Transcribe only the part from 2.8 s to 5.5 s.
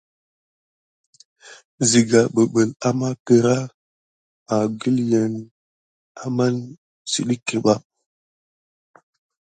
amà kera akulin